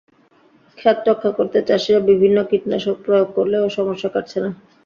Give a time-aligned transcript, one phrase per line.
[0.77, 4.49] খেত রক্ষা করতে চাষিরা বিভিন্ন কীটনাশক প্রয়োগ করলেও সমস্যা কাটছে না।